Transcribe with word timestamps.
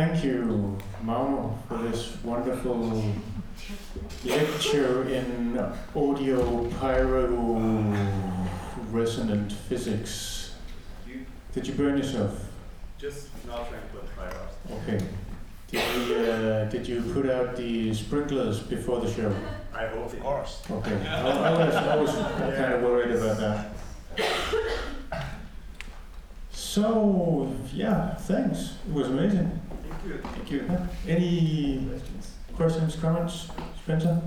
Thank 0.00 0.24
you, 0.24 0.78
Mao, 1.02 1.58
for 1.68 1.76
this 1.76 2.16
wonderful 2.24 3.04
lecture 4.24 5.06
in 5.06 5.58
audio 5.94 6.64
pyro 6.80 7.26
resonant 8.90 9.52
physics. 9.52 10.54
Did 11.52 11.66
you 11.66 11.74
burn 11.74 11.98
yourself? 11.98 12.46
Just 12.96 13.28
not 13.46 13.68
trying 13.68 13.82
to 13.82 13.88
put 13.88 14.08
fire 14.16 14.28
out. 14.28 14.78
Okay. 14.78 15.04
Did 15.66 16.08
you, 16.08 16.16
uh, 16.16 16.64
did 16.70 16.88
you 16.88 17.02
put 17.12 17.28
out 17.28 17.54
the 17.56 17.92
sprinklers 17.92 18.60
before 18.60 19.02
the 19.02 19.12
show? 19.12 19.34
I 19.74 19.86
hope 19.88 20.14
Of 20.14 20.20
course. 20.20 20.62
Okay. 20.70 20.96
I, 21.08 21.20
I 21.20 21.66
was, 21.66 21.74
I 21.74 21.96
was 21.96 22.10
kind 22.56 22.72
of 22.72 22.82
worried 22.82 23.10
about 23.10 23.36
that. 23.36 23.72
So, 26.52 27.54
yeah, 27.74 28.14
thanks. 28.14 28.76
It 28.88 28.94
was 28.94 29.08
amazing. 29.08 29.60
Thank 30.02 30.50
you. 30.50 30.62
Thank. 30.66 30.90
Any 31.06 31.88
questions, 32.54 32.96
comments, 32.96 33.48
Spencer? 33.82 34.20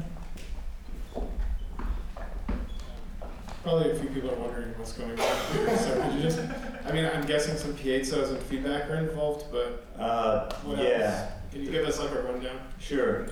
Probably 3.64 3.92
a 3.92 3.96
few 3.96 4.10
people 4.10 4.30
are 4.32 4.36
wondering 4.36 4.74
what's 4.78 4.92
going 4.94 5.12
on 5.12 5.18
here. 5.54 5.78
So 5.78 6.02
could 6.02 6.14
you 6.16 6.22
just, 6.22 6.40
I 6.86 6.92
mean, 6.92 7.06
I'm 7.06 7.26
guessing 7.26 7.56
some 7.58 7.74
piezos 7.74 8.30
and 8.30 8.40
feedback 8.40 8.90
are 8.90 8.96
involved, 8.98 9.46
but 9.52 9.86
Uh, 9.98 10.54
what 10.64 10.78
yeah, 10.80 10.90
else? 10.90 11.32
Can 11.52 11.64
you 11.64 11.72
give 11.72 11.86
us 11.86 12.00
like 12.00 12.12
a 12.12 12.22
rundown? 12.24 12.60
sure. 12.80 13.28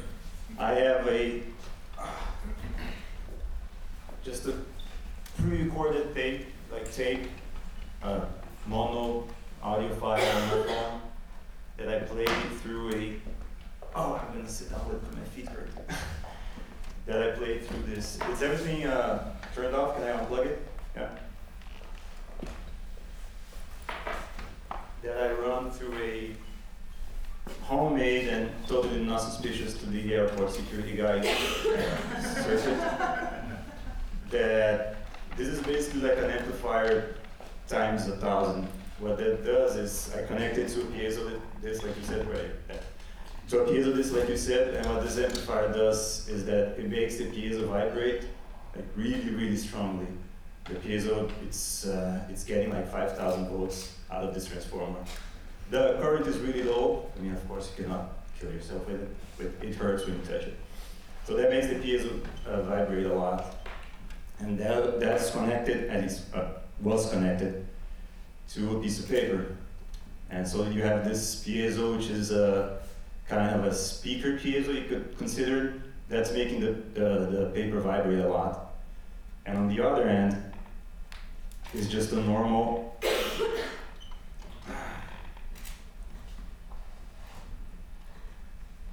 I 0.57 0.71
have 0.73 1.07
a 1.07 1.43
just 4.23 4.45
a 4.47 4.53
pre-recorded 5.41 6.13
tape, 6.13 6.45
like 6.71 6.91
tape, 6.93 7.27
uh, 8.03 8.21
mono 8.67 9.27
audio 9.63 9.93
file 9.95 10.21
on 10.21 10.49
my 10.49 10.65
phone 10.67 11.00
that 11.85 12.03
I 12.03 12.05
played 12.05 12.29
through 12.61 12.93
a. 12.93 13.15
Oh, 13.95 14.21
I'm 14.21 14.37
gonna 14.37 14.49
sit 14.49 14.69
down 14.69 14.87
with 14.87 15.01
my 15.15 15.23
feet 15.25 15.47
hurt. 15.47 15.69
that 17.05 17.23
I 17.23 17.31
played 17.31 17.65
through 17.65 17.83
this. 17.93 18.19
Is 18.31 18.41
everything 18.41 18.85
uh, 18.85 19.33
turned 19.55 19.75
off? 19.75 19.95
Can 19.95 20.03
I 20.03 20.11
unplug 20.11 20.45
it? 20.45 20.67
Yeah. 20.95 21.09
That 25.03 25.17
I 25.17 25.31
run 25.31 25.71
through 25.71 25.97
a 25.97 26.35
homemade 27.63 28.27
and 28.27 28.51
totally 28.67 29.03
not 29.03 29.21
suspicious 29.21 29.73
to 29.79 29.85
the 29.87 30.13
airport 30.13 30.51
security 30.51 30.95
guy 30.95 31.21
circuit. 32.21 32.79
That 34.29 34.97
this 35.35 35.47
is 35.47 35.61
basically 35.63 36.01
like 36.01 36.17
an 36.19 36.29
amplifier 36.29 37.15
times 37.67 38.07
a 38.07 38.17
thousand. 38.17 38.67
What 39.01 39.17
that 39.17 39.43
does 39.43 39.77
is 39.77 40.13
I 40.15 40.21
connect 40.27 40.59
it 40.59 40.69
to 40.69 40.81
a 40.81 40.83
piezo 40.83 41.39
disc, 41.63 41.81
like 41.81 41.97
you 41.97 42.03
said, 42.03 42.29
right? 42.29 42.51
To 43.49 43.61
a 43.61 43.65
piezo 43.65 43.95
disc, 43.95 44.15
like 44.15 44.29
you 44.29 44.37
said, 44.37 44.75
and 44.75 44.85
what 44.85 45.01
this 45.01 45.17
amplifier 45.17 45.73
does 45.73 46.29
is 46.29 46.45
that 46.45 46.77
it 46.77 46.87
makes 46.87 47.17
the 47.17 47.23
piezo 47.25 47.67
vibrate 47.67 48.25
like 48.75 48.85
really, 48.95 49.31
really 49.31 49.57
strongly. 49.57 50.05
The 50.65 50.75
piezo, 50.75 51.31
it's 51.43 51.87
uh, 51.87 52.27
it's 52.29 52.43
getting 52.43 52.69
like 52.71 52.91
5,000 52.91 53.47
volts 53.49 53.95
out 54.11 54.23
of 54.23 54.35
this 54.35 54.45
transformer. 54.45 54.99
The 55.71 55.97
current 55.99 56.27
is 56.27 56.37
really 56.37 56.61
low. 56.61 57.09
I 57.17 57.21
mean, 57.21 57.33
of 57.33 57.47
course, 57.47 57.73
you 57.75 57.83
cannot 57.83 58.13
kill 58.39 58.51
yourself 58.51 58.87
with 58.87 59.01
it, 59.01 59.09
but 59.39 59.67
it 59.67 59.73
hurts 59.73 60.05
when 60.05 60.19
you 60.19 60.25
touch 60.25 60.43
it. 60.43 60.57
So 61.25 61.35
that 61.37 61.49
makes 61.49 61.65
the 61.65 61.75
piezo 61.75 62.23
uh, 62.45 62.61
vibrate 62.61 63.07
a 63.07 63.13
lot. 63.15 63.67
And 64.37 64.59
that, 64.59 64.99
that's 64.99 65.31
connected, 65.31 65.85
and 65.85 66.05
it 66.05 66.21
uh, 66.35 66.49
was 66.81 67.09
connected 67.09 67.65
to 68.53 68.77
a 68.77 68.81
piece 68.81 68.99
of 68.99 69.07
paper. 69.09 69.55
And 70.29 70.47
so 70.47 70.65
you 70.65 70.81
have 70.81 71.05
this 71.07 71.43
piezo, 71.43 71.97
which 71.97 72.09
is 72.09 72.31
a 72.31 72.79
kind 73.27 73.55
of 73.55 73.65
a 73.65 73.73
speaker 73.73 74.33
piezo, 74.33 74.73
you 74.75 74.83
could 74.87 75.17
consider. 75.17 75.81
That's 76.09 76.31
making 76.33 76.59
the, 76.59 76.71
the, 76.93 77.25
the 77.31 77.51
paper 77.53 77.79
vibrate 77.79 78.19
a 78.19 78.27
lot. 78.27 78.73
And 79.45 79.57
on 79.57 79.69
the 79.69 79.81
other 79.81 80.03
end 80.03 80.35
is 81.73 81.87
just 81.87 82.11
a 82.11 82.17
normal 82.17 82.97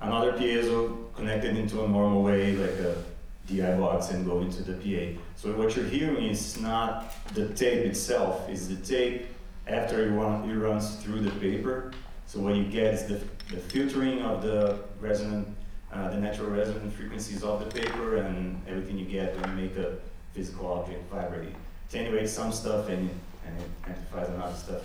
another 0.00 0.32
piezo 0.32 1.12
connected 1.14 1.56
into 1.56 1.82
a 1.84 1.88
normal 1.88 2.22
way, 2.22 2.52
like 2.52 2.78
a 2.78 3.02
DI 3.48 3.76
box, 3.76 4.10
and 4.10 4.24
go 4.24 4.40
into 4.40 4.62
the 4.62 4.74
PA. 4.74 5.18
So 5.34 5.52
what 5.52 5.74
you're 5.74 5.84
hearing 5.86 6.26
is 6.26 6.60
not 6.60 7.12
the 7.34 7.48
tape 7.48 7.84
itself, 7.84 8.48
is 8.48 8.68
the 8.68 8.76
tape 8.76 9.26
after 9.68 10.04
it, 10.04 10.10
run, 10.10 10.48
it 10.48 10.54
runs 10.54 10.96
through 10.96 11.20
the 11.20 11.30
paper. 11.32 11.92
So 12.26 12.40
what 12.40 12.56
you 12.56 12.64
get 12.64 12.94
is 12.94 13.06
the, 13.06 13.20
the 13.54 13.60
filtering 13.60 14.22
of 14.22 14.42
the 14.42 14.80
resonant, 15.00 15.48
uh, 15.92 16.08
the 16.10 16.18
natural 16.18 16.50
resonant 16.50 16.92
frequencies 16.92 17.42
of 17.42 17.64
the 17.64 17.80
paper, 17.80 18.16
and 18.16 18.60
everything 18.66 18.98
you 18.98 19.06
get 19.06 19.34
when 19.40 19.50
you 19.50 19.64
make 19.64 19.76
a 19.76 19.98
physical 20.34 20.66
object 20.72 21.10
vibrate. 21.10 21.54
Attenuates 21.88 22.32
some 22.32 22.52
stuff 22.52 22.88
and, 22.88 23.08
and 23.46 23.60
it 23.60 23.68
amplifies 23.86 24.28
another 24.28 24.56
stuff. 24.56 24.82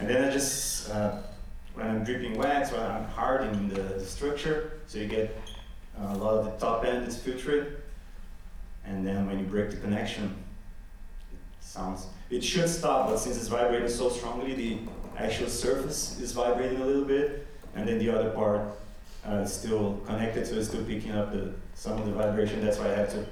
And 0.00 0.08
then 0.08 0.24
I 0.24 0.32
just 0.32 0.90
uh, 0.90 1.18
when 1.74 1.86
I'm 1.86 2.04
dripping 2.04 2.36
wax, 2.36 2.72
when 2.72 2.80
I'm 2.80 3.04
hardening 3.04 3.68
the, 3.68 3.82
the 3.82 4.04
structure, 4.04 4.80
so 4.86 4.98
you 4.98 5.06
get 5.06 5.40
uh, 5.98 6.12
a 6.12 6.16
lot 6.16 6.34
of 6.34 6.44
the 6.44 6.50
top 6.52 6.84
end 6.84 7.06
is 7.06 7.16
filtered, 7.16 7.82
and 8.84 9.06
then 9.06 9.26
when 9.26 9.38
you 9.38 9.44
break 9.44 9.70
the 9.70 9.76
connection, 9.76 10.24
it 10.24 10.34
sounds. 11.72 12.06
It 12.30 12.44
should 12.44 12.68
stop, 12.68 13.08
but 13.08 13.18
since 13.18 13.36
it's 13.36 13.48
vibrating 13.48 13.88
so 13.88 14.10
strongly, 14.10 14.54
the 14.54 14.78
actual 15.16 15.48
surface 15.48 16.18
is 16.20 16.32
vibrating 16.32 16.80
a 16.80 16.84
little 16.84 17.04
bit, 17.04 17.46
and 17.74 17.88
then 17.88 17.98
the 17.98 18.10
other 18.10 18.30
part 18.30 18.60
uh, 19.26 19.36
is 19.36 19.52
still 19.52 20.00
connected, 20.04 20.46
so 20.46 20.54
it's 20.56 20.68
still 20.68 20.84
picking 20.84 21.12
up 21.12 21.32
the 21.32 21.54
some 21.74 21.98
of 21.98 22.06
the 22.06 22.12
vibration. 22.12 22.62
That's 22.64 22.78
why 22.78 22.86
I 22.86 22.94
have 22.94 23.10
to 23.12 23.26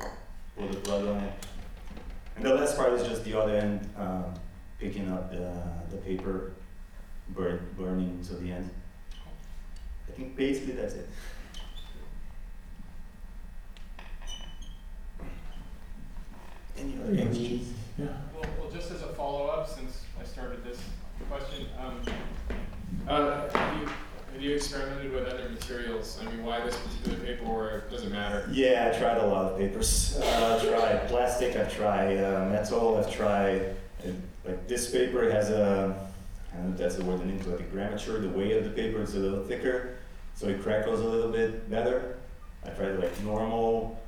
pull 0.57 0.69
the 0.69 0.77
plug 0.77 1.07
on 1.07 1.17
it. 1.23 1.33
And 2.37 2.45
the 2.45 2.55
last 2.55 2.77
part 2.77 2.95
is 2.95 3.07
just 3.07 3.25
the 3.25 3.39
other 3.39 3.55
end 3.55 3.89
um, 3.99 4.33
picking 4.79 5.11
up 5.13 5.31
the, 5.31 5.53
the 5.91 5.99
paper 5.99 6.53
burn, 7.31 7.61
burning 7.77 8.25
to 8.29 8.35
the 8.35 8.53
end. 8.53 8.71
I 10.09 10.13
think 10.13 10.35
basically 10.35 10.73
that's 10.73 10.95
it. 10.95 11.09
Any 16.79 16.99
other 17.03 17.15
questions? 17.15 17.75
Yeah. 18.01 18.07
Well, 18.35 18.45
well, 18.59 18.71
just 18.71 18.91
as 18.91 19.03
a 19.03 19.09
follow-up, 19.09 19.69
since 19.69 20.05
I 20.19 20.25
started 20.25 20.65
this 20.65 20.79
question, 21.29 21.67
um, 21.79 22.01
uh, 23.07 23.51
have 23.51 23.81
you, 23.81 23.87
have 24.33 24.41
you 24.41 24.55
experimented 24.55 25.13
with 25.13 25.27
other 25.27 25.51
materials? 25.51 26.19
I 26.23 26.31
mean, 26.31 26.43
why 26.43 26.65
this 26.65 26.77
particular 26.77 27.19
paper, 27.19 27.45
or 27.45 27.85
doesn't 27.91 28.11
matter? 28.11 28.49
Yeah, 28.51 28.91
I 28.91 28.99
tried 28.99 29.19
a 29.19 29.27
lot 29.27 29.53
of 29.53 29.59
papers. 29.59 30.19
Uh, 30.19 30.59
I've 30.59 30.67
tried 30.67 31.09
plastic, 31.09 31.57
I've 31.57 31.75
tried 31.75 32.17
uh, 32.17 32.47
metal, 32.47 32.97
I've 32.97 33.13
tried, 33.13 33.77
like 34.47 34.67
this 34.67 34.91
paper 34.91 35.31
has 35.31 35.51
a, 35.51 35.95
I 36.53 36.57
don't 36.57 36.69
know 36.69 36.73
if 36.73 36.79
that's 36.79 36.97
the 36.97 37.05
word 37.05 37.21
in 37.21 37.29
English, 37.29 37.49
like 37.49 37.61
a 37.61 37.65
grammature, 37.65 38.19
the 38.19 38.31
weight 38.31 38.57
of 38.57 38.65
the 38.65 38.71
paper 38.71 39.03
is 39.03 39.15
a 39.15 39.19
little 39.19 39.45
thicker, 39.45 39.99
so 40.35 40.49
it 40.49 40.63
crackles 40.63 41.01
a 41.01 41.05
little 41.05 41.31
bit 41.31 41.69
better. 41.71 42.17
I 42.65 42.71
tried 42.71 42.99
like 42.99 43.23
normal 43.23 44.01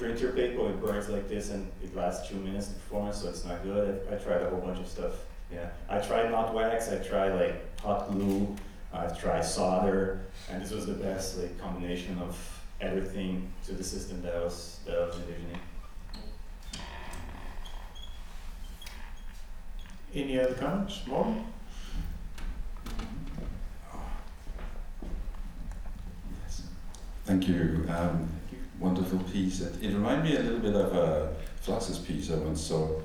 um, 0.00 0.16
your 0.16 0.32
paper, 0.32 0.70
it 0.70 0.80
burns 0.80 1.08
like 1.08 1.28
this 1.28 1.50
and 1.50 1.70
it 1.82 1.94
lasts 1.94 2.28
two 2.28 2.36
minutes 2.36 2.68
in 2.68 2.74
performance, 2.74 3.22
so 3.22 3.28
it's 3.28 3.44
not 3.44 3.62
good. 3.62 4.00
I, 4.10 4.14
I 4.14 4.18
tried 4.18 4.42
a 4.42 4.50
whole 4.50 4.60
bunch 4.60 4.78
of 4.78 4.86
stuff. 4.86 5.12
Yeah, 5.52 5.68
I 5.88 5.98
tried 5.98 6.30
not 6.30 6.54
wax, 6.54 6.90
I 6.90 6.98
tried 6.98 7.34
like 7.34 7.80
hot 7.80 8.10
glue, 8.10 8.54
I've 8.92 9.18
tried 9.18 9.44
solder, 9.44 10.20
and 10.50 10.62
this 10.62 10.70
was 10.70 10.86
the 10.86 10.94
best 10.94 11.38
like 11.38 11.58
combination 11.58 12.18
of 12.18 12.36
everything 12.80 13.50
to 13.66 13.72
the 13.72 13.82
system 13.84 14.22
that 14.22 14.36
I 14.36 14.44
was 14.44 14.80
that 14.86 14.96
I 14.96 15.06
was 15.06 15.16
envisioning. 15.16 15.58
Any 20.14 20.40
other 20.40 20.54
comments? 20.54 21.06
More? 21.06 21.44
Thank 27.24 27.46
you. 27.46 27.84
Um, 27.90 28.37
wonderful 28.78 29.18
piece. 29.32 29.60
It, 29.60 29.82
it 29.82 29.88
reminded 29.94 30.24
me 30.24 30.36
a 30.36 30.40
little 30.42 30.60
bit 30.60 30.74
of 30.74 30.94
a 30.94 31.34
Fluxus 31.64 32.04
piece 32.04 32.30
I 32.30 32.36
once 32.36 32.60
saw. 32.62 33.00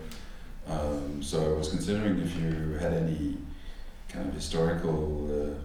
Um, 0.68 1.22
so 1.22 1.56
I 1.56 1.58
was 1.58 1.70
considering 1.70 2.20
if 2.20 2.36
you 2.38 2.78
had 2.80 2.94
any 2.94 3.38
kind 4.08 4.30
of 4.30 4.34
historical 4.34 5.30
uh, 5.30 5.56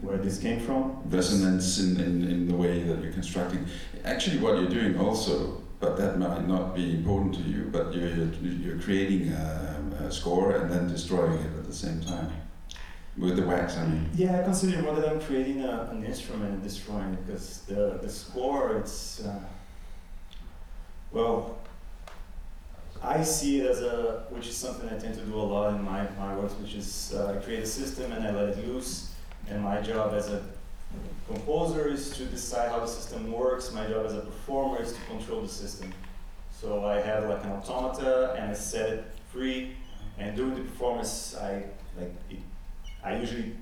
Where 0.00 0.18
this 0.18 0.38
came 0.38 0.60
from? 0.60 1.02
resonance 1.06 1.78
in, 1.78 2.00
in, 2.00 2.24
in 2.30 2.48
the 2.48 2.54
way 2.54 2.82
that 2.84 3.02
you're 3.02 3.12
constructing. 3.12 3.66
Actually, 4.04 4.38
what 4.38 4.56
you're 4.58 4.70
doing 4.70 4.98
also, 4.98 5.60
but 5.80 5.96
that 5.96 6.18
might 6.18 6.46
not 6.48 6.74
be 6.74 6.90
important 6.90 7.34
to 7.34 7.42
you, 7.42 7.68
but 7.70 7.94
you're, 7.94 8.08
you're, 8.08 8.52
you're 8.64 8.78
creating 8.78 9.32
a, 9.32 10.06
a 10.06 10.10
score 10.10 10.56
and 10.56 10.70
then 10.70 10.88
destroying 10.88 11.34
it 11.34 11.52
at 11.58 11.66
the 11.66 11.74
same 11.74 12.00
time. 12.00 12.30
With 13.18 13.36
the 13.36 13.46
wax, 13.46 13.76
I 13.76 13.86
mean. 13.86 14.08
Yeah, 14.14 14.40
I 14.40 14.44
consider 14.44 14.80
more 14.80 14.94
than 14.94 15.20
creating 15.20 15.62
a, 15.64 15.88
an 15.90 16.04
instrument 16.04 16.54
and 16.54 16.62
destroying 16.62 17.14
it 17.14 17.26
because 17.26 17.62
the 17.62 17.98
the 18.00 18.08
score 18.08 18.76
it's 18.76 19.24
uh, 19.24 19.40
well 21.10 21.58
I 23.02 23.22
see 23.22 23.60
it 23.60 23.66
as 23.70 23.80
a, 23.80 24.24
which 24.30 24.48
is 24.48 24.56
something 24.56 24.88
I 24.88 24.98
tend 24.98 25.14
to 25.14 25.20
do 25.20 25.34
a 25.34 25.42
lot 25.42 25.74
in 25.74 25.82
my, 25.84 26.08
my 26.18 26.36
works, 26.36 26.54
which 26.54 26.74
is 26.74 27.14
uh, 27.14 27.34
I 27.36 27.44
create 27.44 27.62
a 27.62 27.66
system 27.66 28.10
and 28.12 28.26
I 28.26 28.32
let 28.32 28.48
it 28.48 28.66
loose. 28.66 29.14
And 29.48 29.62
my 29.62 29.80
job 29.80 30.14
as 30.14 30.28
a 30.28 30.42
composer 31.26 31.88
is 31.88 32.10
to 32.16 32.24
decide 32.24 32.70
how 32.70 32.80
the 32.80 32.86
system 32.86 33.30
works. 33.30 33.72
My 33.72 33.86
job 33.86 34.06
as 34.06 34.14
a 34.14 34.20
performer 34.20 34.82
is 34.82 34.92
to 34.92 35.00
control 35.02 35.42
the 35.42 35.48
system. 35.48 35.92
So 36.50 36.84
I 36.86 37.00
have 37.00 37.28
like 37.28 37.44
an 37.44 37.52
automata 37.52 38.34
and 38.36 38.50
I 38.50 38.54
set 38.54 38.90
it 38.90 39.04
free. 39.32 39.76
And 40.18 40.36
during 40.36 40.56
the 40.56 40.62
performance, 40.62 41.36
I 41.36 41.62
like 41.96 42.12
it, 42.30 42.38
I 43.02 43.16
usually 43.16 43.54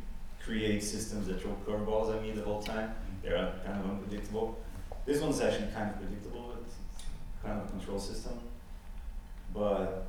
create 0.43 0.83
systems 0.83 1.27
that 1.27 1.41
throw 1.41 1.57
curveballs 1.67 2.15
at 2.15 2.23
me 2.23 2.31
the 2.31 2.43
whole 2.43 2.63
time. 2.63 2.95
They're 3.23 3.53
kind 3.65 3.81
of 3.81 3.91
unpredictable. 3.91 4.59
This 5.05 5.21
one's 5.21 5.41
actually 5.41 5.69
kind 5.73 5.91
of 5.91 5.97
predictable. 5.97 6.55
It's 6.65 6.77
kind 7.43 7.61
of 7.61 7.67
a 7.67 7.71
control 7.71 7.99
system. 7.99 8.39
But 9.53 10.07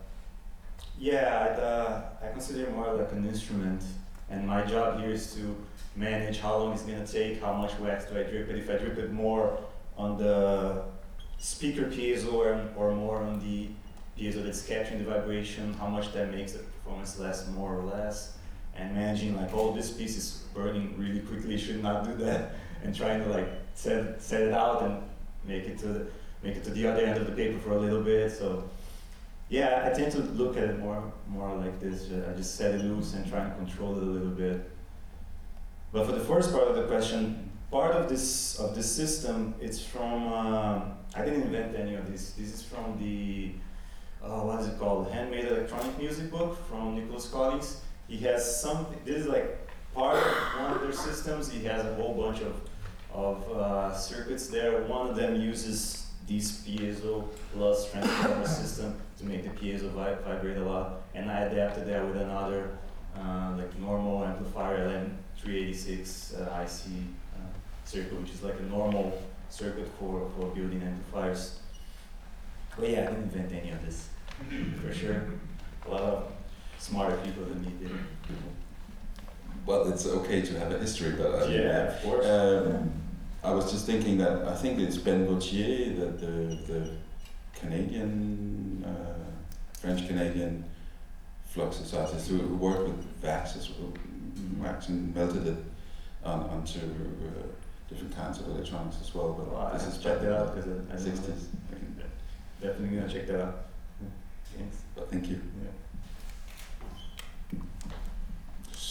yeah, 0.99 1.55
I, 1.57 1.61
uh, 1.61 2.01
I 2.23 2.31
consider 2.31 2.63
it 2.63 2.75
more 2.75 2.93
like 2.93 3.11
an 3.11 3.25
instrument, 3.25 3.83
and 4.29 4.47
my 4.47 4.63
job 4.63 4.99
here 4.99 5.11
is 5.11 5.33
to 5.35 5.55
manage 5.95 6.39
how 6.39 6.57
long 6.57 6.73
it's 6.73 6.83
gonna 6.83 7.05
take, 7.05 7.41
how 7.41 7.53
much 7.53 7.77
wax 7.79 8.05
do 8.05 8.19
I 8.19 8.23
drip 8.23 8.49
it, 8.49 8.57
if 8.57 8.69
I 8.69 8.77
drip 8.77 8.97
it 8.97 9.11
more 9.11 9.59
on 9.97 10.17
the 10.17 10.83
speaker 11.39 11.83
piezo 11.83 12.33
or, 12.33 12.59
or 12.75 12.93
more 12.93 13.17
on 13.17 13.39
the 13.39 13.69
piezo 14.19 14.43
that's 14.43 14.65
capturing 14.65 15.03
the 15.03 15.09
vibration, 15.09 15.73
how 15.73 15.87
much 15.87 16.13
that 16.13 16.31
makes 16.33 16.53
the 16.53 16.59
performance 16.59 17.17
last 17.19 17.49
more 17.51 17.77
or 17.77 17.83
less, 17.83 18.36
and 18.77 18.95
managing 18.95 19.35
like, 19.35 19.49
oh, 19.53 19.73
this 19.73 19.91
piece 19.91 20.17
is 20.17 20.43
burning 20.53 20.95
really 20.97 21.21
quickly, 21.21 21.57
should 21.57 21.81
not 21.81 22.05
do 22.05 22.15
that, 22.25 22.55
and 22.83 22.95
trying 22.95 23.23
to 23.23 23.29
like 23.29 23.49
set, 23.73 24.21
set 24.21 24.41
it 24.41 24.53
out 24.53 24.83
and 24.83 25.01
make 25.45 25.65
it 25.65 25.77
to 25.79 25.87
the, 25.87 26.07
make 26.43 26.55
it 26.55 26.63
to 26.63 26.71
the 26.71 26.87
other 26.87 27.01
end 27.01 27.17
of 27.17 27.25
the 27.25 27.33
paper 27.33 27.59
for 27.59 27.71
a 27.71 27.79
little 27.79 28.01
bit, 28.01 28.31
so 28.31 28.69
yeah, 29.49 29.89
I 29.89 29.97
tend 29.97 30.11
to 30.11 30.19
look 30.19 30.57
at 30.57 30.63
it 30.63 30.79
more 30.79 31.11
more 31.27 31.55
like 31.55 31.79
this. 31.79 32.09
I 32.11 32.33
just 32.35 32.55
set 32.55 32.75
it 32.75 32.83
loose 32.83 33.13
and 33.13 33.27
try 33.29 33.39
and 33.39 33.55
control 33.55 33.97
it 33.97 34.03
a 34.03 34.05
little 34.05 34.29
bit. 34.29 34.69
But 35.93 36.05
for 36.05 36.11
the 36.11 36.19
first 36.23 36.51
part 36.51 36.67
of 36.67 36.75
the 36.75 36.83
question, 36.83 37.49
part 37.71 37.95
of 37.95 38.09
this 38.09 38.59
of 38.59 38.75
this 38.75 38.93
system, 38.93 39.55
it's 39.61 39.81
from 39.81 40.33
uh, 40.33 40.81
I 41.15 41.23
didn't 41.23 41.43
invent 41.43 41.75
any 41.75 41.95
of 41.95 42.11
this. 42.11 42.31
This 42.31 42.53
is 42.53 42.61
from 42.61 42.97
the 42.99 43.53
uh, 44.21 44.41
what 44.41 44.59
is 44.59 44.67
it 44.67 44.77
called? 44.79 45.09
Handmade 45.11 45.45
electronic 45.45 45.97
music 45.97 46.29
book 46.29 46.57
from 46.67 46.95
Nicolas 46.95 47.29
Collins. 47.29 47.81
He 48.07 48.17
has 48.19 48.61
some. 48.61 48.87
This 49.05 49.21
is 49.21 49.27
like 49.27 49.67
part 49.93 50.15
of 50.17 50.61
one 50.61 50.73
of 50.73 50.81
their 50.81 50.91
systems. 50.93 51.51
He 51.51 51.63
has 51.65 51.85
a 51.85 51.93
whole 51.95 52.13
bunch 52.13 52.41
of 52.41 52.55
of 53.13 53.49
uh, 53.51 53.93
circuits 53.95 54.47
there. 54.47 54.81
One 54.83 55.07
of 55.07 55.15
them 55.15 55.35
uses 55.41 56.07
this 56.27 56.61
piezo 56.67 57.27
plus 57.53 57.89
transformer 57.91 58.45
system 58.47 58.99
to 59.17 59.25
make 59.25 59.43
the 59.43 59.49
piezo 59.49 59.89
vi- 59.91 60.15
vibrate 60.25 60.57
a 60.57 60.63
lot. 60.63 61.01
And 61.15 61.31
I 61.31 61.41
adapted 61.41 61.87
that 61.87 62.05
with 62.05 62.17
another 62.17 62.77
uh, 63.17 63.53
like 63.57 63.77
normal 63.79 64.23
amplifier 64.23 65.09
LM386 65.43 66.39
uh, 66.39 66.61
IC 66.61 66.91
uh, 67.35 67.39
circuit, 67.85 68.19
which 68.19 68.31
is 68.31 68.43
like 68.43 68.59
a 68.59 68.63
normal 68.63 69.19
circuit 69.49 69.87
for, 69.99 70.29
for 70.35 70.47
building 70.47 70.81
amplifiers. 70.83 71.59
But 72.77 72.89
yeah, 72.89 73.01
I 73.01 73.05
didn't 73.05 73.23
invent 73.33 73.51
any 73.53 73.71
of 73.71 73.83
this 73.85 74.09
for 74.81 74.93
sure. 74.93 75.23
A 76.91 76.95
lot 76.95 77.11
of 77.11 77.13
smarter 77.13 77.17
people 77.25 77.45
than 77.45 77.61
me 77.61 77.71
did. 77.79 77.91
Well, 79.65 79.91
it's 79.91 80.05
okay 80.05 80.41
to 80.41 80.59
have 80.59 80.71
a 80.71 80.79
history, 80.79 81.11
but 81.11 81.43
uh, 81.43 81.45
Yeah, 81.47 81.93
of 81.95 82.03
course. 82.03 82.25
Um, 82.25 82.91
I 83.43 83.51
was 83.51 83.71
just 83.71 83.85
thinking 83.85 84.17
that 84.19 84.47
I 84.47 84.55
think 84.55 84.79
it's 84.79 84.97
Ben 84.97 85.25
Gauthier, 85.25 85.93
the, 85.93 86.05
the, 86.05 86.55
the 86.67 86.89
Canadian, 87.53 88.83
uh, 88.85 89.31
French 89.79 90.07
Canadian 90.07 90.63
fluxus 91.53 91.93
artist 91.93 92.29
who 92.29 92.39
worked 92.55 92.87
with 92.87 93.05
wax, 93.21 93.55
as 93.55 93.69
well, 93.71 93.93
wax 94.59 94.89
and 94.89 95.13
melted 95.15 95.47
it 95.47 95.57
on, 96.23 96.41
onto 96.49 96.79
uh, 96.79 97.47
different 97.89 98.15
kinds 98.15 98.39
of 98.39 98.47
electronics 98.49 98.97
as 99.01 99.13
well. 99.13 99.33
But 99.33 99.51
Well, 99.51 99.67
I 99.67 99.77
this 99.77 99.87
is 99.87 99.97
check 100.03 100.21
that 100.21 100.33
out 100.33 100.55
because 100.55 100.69
I, 100.89 100.93
I 100.93 100.97
60s. 100.97 101.45
Definitely 102.61 102.97
gonna 102.97 103.11
check 103.11 103.27
that 103.27 103.41
out. 103.41 103.65
Thanks. 104.57 104.77
But 104.95 105.11
thank 105.11 105.27
you. 105.27 105.39
Yeah. 105.63 105.69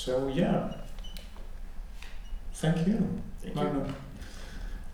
So 0.07 0.29
yeah. 0.29 0.73
Thank 2.55 2.87
you. 2.87 3.21
Thank 3.43 3.57
you. 3.57 3.87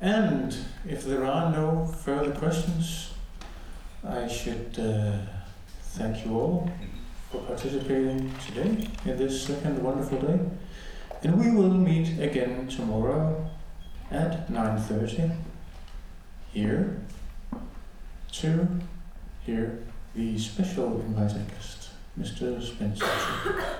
And 0.00 0.56
if 0.88 1.04
there 1.04 1.26
are 1.26 1.52
no 1.52 1.84
further 1.84 2.30
questions, 2.30 3.12
I 4.02 4.26
should 4.26 4.74
uh, 4.78 5.18
thank 5.98 6.24
you 6.24 6.32
all 6.40 6.70
for 7.30 7.42
participating 7.42 8.34
today 8.46 8.88
in 9.04 9.18
this 9.18 9.44
second 9.44 9.82
wonderful 9.82 10.18
day. 10.18 10.40
And 11.22 11.38
we 11.38 11.50
will 11.50 11.74
meet 11.74 12.18
again 12.18 12.66
tomorrow 12.68 13.50
at 14.10 14.48
9.30 14.50 15.36
here 16.54 17.02
to 18.40 18.66
hear 19.44 19.78
the 20.14 20.38
special 20.38 21.02
invited 21.02 21.46
guest, 21.50 21.90
Mr. 22.18 22.62
Spencer. 22.62 23.78